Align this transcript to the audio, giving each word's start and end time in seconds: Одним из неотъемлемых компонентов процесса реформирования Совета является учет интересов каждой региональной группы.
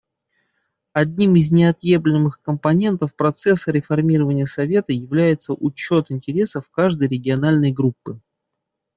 Одним 0.93 1.35
из 1.35 1.51
неотъемлемых 1.51 2.41
компонентов 2.41 3.13
процесса 3.15 3.69
реформирования 3.71 4.47
Совета 4.47 4.93
является 4.93 5.53
учет 5.53 6.07
интересов 6.09 6.67
каждой 6.71 7.07
региональной 7.07 7.71
группы. 7.71 8.19